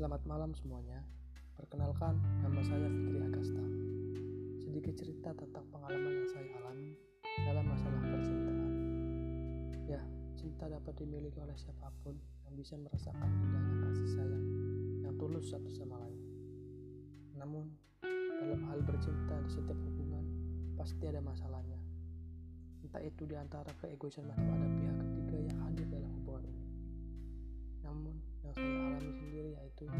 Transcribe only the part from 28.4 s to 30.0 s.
yang saya alami sendiri yaitu